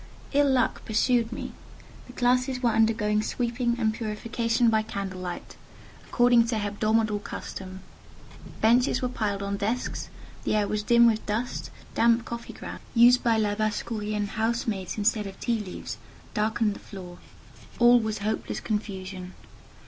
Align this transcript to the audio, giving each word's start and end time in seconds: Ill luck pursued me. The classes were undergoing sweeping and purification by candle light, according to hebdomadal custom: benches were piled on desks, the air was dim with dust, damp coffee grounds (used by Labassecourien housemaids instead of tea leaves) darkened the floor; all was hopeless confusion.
Ill 0.33 0.49
luck 0.49 0.83
pursued 0.83 1.31
me. 1.31 1.51
The 2.07 2.13
classes 2.13 2.63
were 2.63 2.71
undergoing 2.71 3.21
sweeping 3.21 3.75
and 3.79 3.93
purification 3.93 4.71
by 4.71 4.81
candle 4.81 5.21
light, 5.21 5.55
according 6.07 6.47
to 6.47 6.55
hebdomadal 6.57 7.19
custom: 7.23 7.81
benches 8.61 9.03
were 9.03 9.09
piled 9.09 9.43
on 9.43 9.57
desks, 9.57 10.09
the 10.43 10.55
air 10.55 10.67
was 10.67 10.81
dim 10.81 11.05
with 11.05 11.23
dust, 11.27 11.69
damp 11.93 12.25
coffee 12.25 12.53
grounds 12.53 12.81
(used 12.95 13.23
by 13.23 13.37
Labassecourien 13.39 14.29
housemaids 14.29 14.97
instead 14.97 15.27
of 15.27 15.39
tea 15.39 15.59
leaves) 15.59 15.99
darkened 16.33 16.73
the 16.73 16.79
floor; 16.79 17.19
all 17.77 17.99
was 17.99 18.17
hopeless 18.17 18.59
confusion. 18.59 19.33